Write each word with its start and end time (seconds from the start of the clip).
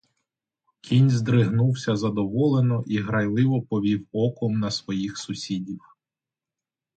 Кінь 0.81 1.09
здригнувся 1.09 1.95
задоволено 1.95 2.83
і 2.87 2.97
грайливо 2.99 3.61
повів 3.61 4.07
оком 4.11 4.59
на 4.59 4.71
своїх 4.71 5.17
сусідів. 5.17 5.81